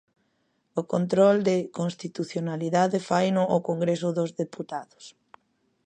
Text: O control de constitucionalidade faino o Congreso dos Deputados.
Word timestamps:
O 0.79 0.81
control 0.93 1.37
de 1.49 1.57
constitucionalidade 1.79 2.97
faino 3.09 3.43
o 3.57 3.59
Congreso 3.69 4.09
dos 4.17 4.29
Deputados. 4.41 5.05